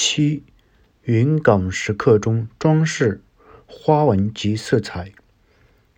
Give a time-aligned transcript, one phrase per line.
[0.00, 0.44] 七、
[1.02, 3.20] 云冈石刻中装饰
[3.66, 5.10] 花纹及色彩。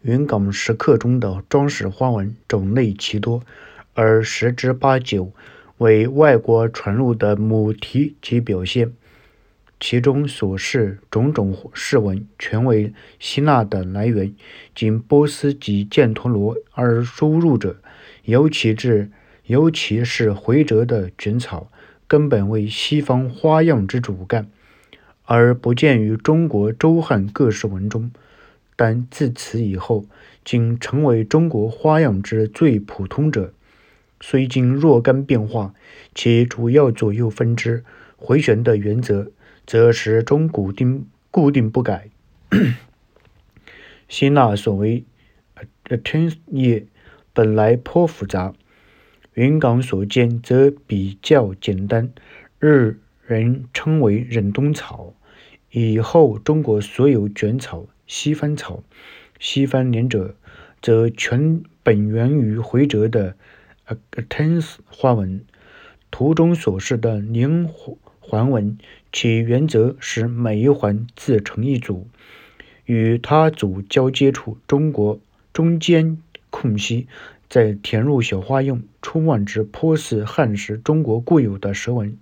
[0.00, 3.42] 云冈石刻中的装饰花纹种类奇多，
[3.92, 5.30] 而十之八九
[5.76, 8.94] 为外国传入的母题及表现。
[9.78, 14.34] 其中所示种种饰纹，全为希腊的来源，
[14.74, 17.76] 经波斯及犍陀罗而输入者。
[18.24, 19.10] 尤其是
[19.44, 21.70] 尤其是回折的卷草，
[22.12, 24.50] 根本为西方花样之主干，
[25.24, 28.10] 而不见于中国周汉各式文中。
[28.76, 30.04] 但自此以后，
[30.44, 33.54] 竟成为中国花样之最普通者。
[34.20, 35.72] 虽经若干变化，
[36.14, 37.82] 其主要左右分支
[38.16, 39.30] 回旋的原则。
[39.66, 42.10] 则始终固定固定不改。
[44.06, 45.04] 希腊所谓
[45.88, 46.84] “attention” 业
[47.32, 48.52] 本来颇复杂，
[49.34, 52.12] 云冈所见则比较简单，
[52.58, 55.14] 日人称为忍冬草。
[55.70, 58.84] 以后中国所有卷草、西番草、
[59.38, 60.34] 西番莲者，
[60.82, 63.36] 则全本源于回折的
[63.86, 63.96] a
[64.28, 65.42] t e n s 花纹。
[66.10, 67.66] 图中所示的连
[68.20, 68.76] 环纹。
[69.10, 72.08] 其原则是每一环自成一组，
[72.86, 75.20] 与他组交接处中国
[75.52, 77.08] 中间空隙，
[77.52, 82.16] 再填入小花样，初望之颇似汉时中国固有的蛇纹，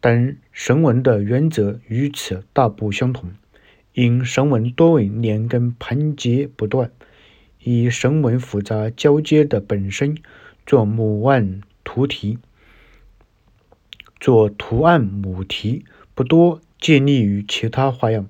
[0.00, 3.30] 但绳纹的原则与此大不相同。
[3.94, 6.90] 因绳纹多为连根盘结不断，
[7.62, 10.18] 以绳纹复杂交接的本身
[10.66, 12.36] 做母案图题。
[14.20, 18.28] 做图案母题不多建立于其他花样，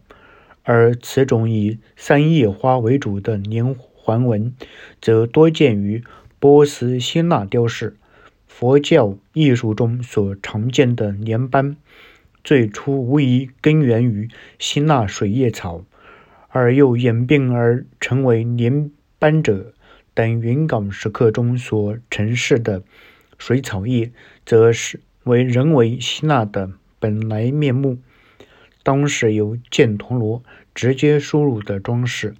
[0.62, 3.74] 而此种以三叶花为主的连
[4.08, 4.54] 梵文，
[5.02, 6.02] 则多见于
[6.38, 7.98] 波斯、希腊雕饰、
[8.46, 11.76] 佛教艺术中所常见的莲斑。
[12.42, 15.84] 最初无疑根源于希腊水叶草，
[16.48, 19.74] 而又演变而成为莲斑者。
[20.14, 22.82] 但云冈石刻中所陈示的
[23.36, 24.10] 水草叶，
[24.46, 25.00] 则是。
[25.24, 27.98] 为人为希腊的本来面目，
[28.82, 30.42] 当时由犍陀罗
[30.74, 32.34] 直接输入的装饰。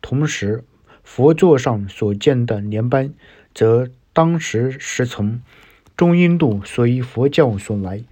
[0.00, 0.64] 同时，
[1.02, 3.12] 佛座上所见的莲斑，
[3.54, 5.40] 则当时是从
[5.96, 8.02] 中印度随佛教所来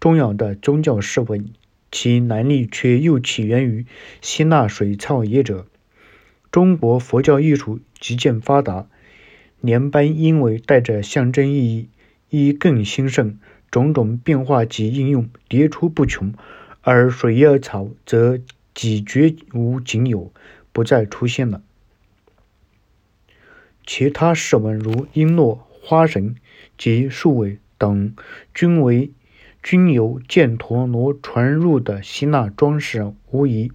[0.00, 1.50] 重要的宗教饰纹，
[1.92, 3.86] 其来历却又起源于
[4.20, 5.66] 希腊水草叶者。
[6.50, 8.86] 中国佛教艺术极见发达，
[9.60, 11.88] 莲斑因为带着象征意义，
[12.30, 13.38] 亦更兴盛。
[13.70, 16.32] 种种变化及应用迭出不穷，
[16.80, 18.38] 而水叶草则
[18.74, 20.32] 几绝无仅有，
[20.72, 21.60] 不再出现了。
[23.90, 26.36] 其他饰纹如璎珞、花绳
[26.76, 28.14] 及树尾等，
[28.52, 29.10] 均为
[29.62, 33.72] 均由犍陀罗传入的希腊装饰无疑。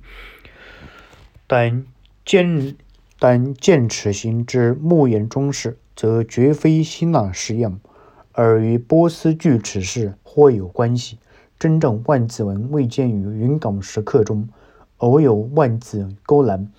[1.48, 1.84] 但
[2.24, 2.76] 剑
[3.18, 7.80] 但剑齿形之木眼装饰，则绝非希腊式样。
[8.34, 11.18] 而与波斯锯齿式颇有关系。
[11.58, 14.48] 真正万字纹未见于云冈石刻中，
[14.98, 16.72] 偶有万字勾栏，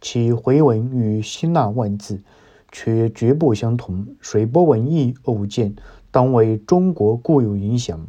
[0.00, 2.22] 其回纹与希腊万字
[2.72, 4.16] 却绝不相同。
[4.20, 5.74] 水波纹亦偶见，
[6.10, 8.06] 当为中国固有影响。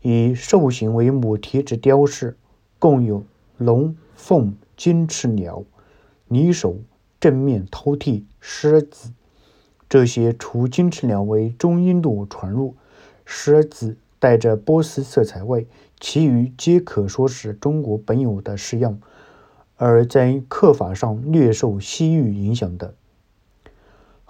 [0.00, 2.36] 以兽形为母题之雕饰，
[2.78, 3.24] 共有
[3.56, 5.64] 龙、凤、金翅鸟、
[6.26, 6.78] 泥手、
[7.20, 9.12] 正面饕餮、狮子。
[9.88, 12.74] 这些除金翅鸟为中印度传入，
[13.24, 15.64] 狮子带着波斯色彩外，
[16.00, 18.98] 其余皆可说是中国本有的式样，
[19.76, 22.94] 而在刻法上略受西域影响的。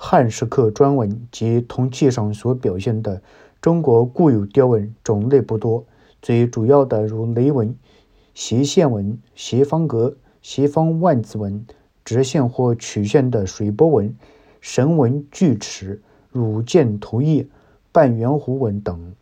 [0.04, 3.22] 汉石刻砖文及铜器上所表现的
[3.60, 5.84] 中国固有雕纹种类不多，
[6.20, 7.72] 最主要的如雷纹、
[8.34, 11.64] 斜线纹、斜方格、斜方万字纹、
[12.04, 14.14] 直线或曲线的水波纹。
[14.60, 16.02] 神纹、锯齿、
[16.32, 17.46] 乳剑头叶、
[17.92, 19.14] 半圆弧纹等。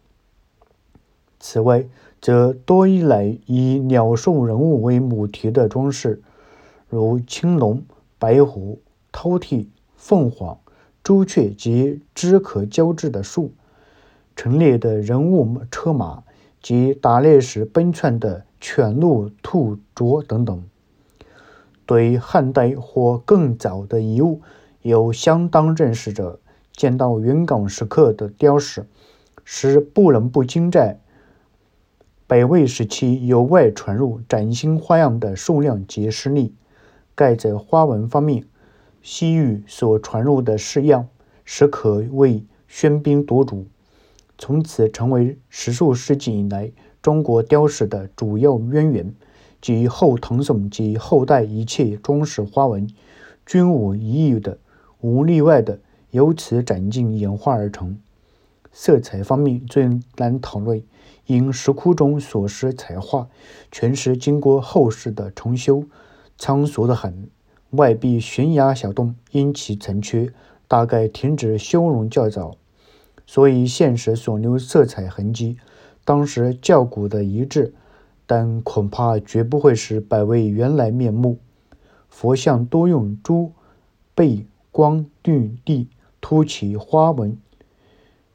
[1.39, 1.85] 此外，
[2.23, 6.23] 则多依赖以鸟兽人物为母题的装饰，
[6.89, 7.85] 如青龙、
[8.19, 8.81] 白虎、
[9.13, 10.59] 饕餮、凤凰、
[11.03, 13.53] 朱雀及枝可交织的树，
[14.37, 16.23] 陈列的人物、车马
[16.63, 20.63] 及打猎时奔窜的犬鹿、兔啄等等。
[21.87, 24.41] 对汉代或更早的遗物。
[24.83, 26.41] 有相当认识者
[26.73, 28.87] 见到云冈石刻的雕饰，
[29.45, 30.99] 是不能不惊在
[32.27, 36.55] 北魏时期由外传入崭新花样的数量及实力。
[37.15, 38.47] 盖在花纹方面，
[39.03, 41.09] 西域所传入的式样，
[41.45, 43.67] 实可谓喧宾夺主，
[44.39, 46.71] 从此成为十数世纪以来
[47.03, 49.15] 中国雕饰的主要渊源，
[49.61, 52.89] 及后唐宋及后代一切装饰花纹，
[53.47, 54.59] 均无一有的、
[55.01, 55.81] 无例外的
[56.11, 57.99] 由此展进演化而成。
[58.73, 60.81] 色彩方面最难讨论，
[61.27, 63.29] 因石窟中所施彩画，
[63.73, 65.85] 全是经过后世的重修，
[66.39, 67.29] 仓促得很。
[67.71, 70.33] 外壁悬崖小洞，因其残缺，
[70.67, 72.57] 大概停止修容较早，
[73.27, 75.57] 所以现时所留色彩痕迹。
[76.05, 77.73] 当时较古的遗志，
[78.27, 81.39] 但恐怕绝不会是百位原来面目。
[82.09, 83.53] 佛像多用珠、
[84.17, 85.89] 背、光、绿、地
[86.21, 87.39] 凸起花纹，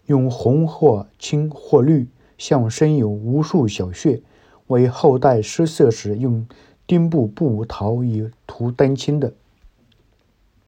[0.05, 2.07] 用红或青或绿，
[2.37, 4.21] 像身有无数小穴，
[4.67, 6.47] 为后代施色时用
[6.87, 9.33] 丁部布桃以涂丹青的。